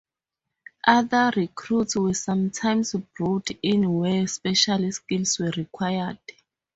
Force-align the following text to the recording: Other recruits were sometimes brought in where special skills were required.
Other 0.87 1.31
recruits 1.35 1.95
were 1.95 2.15
sometimes 2.15 2.93
brought 3.15 3.49
in 3.61 3.93
where 3.93 4.25
special 4.25 4.91
skills 4.91 5.37
were 5.37 5.51
required. 5.55 6.17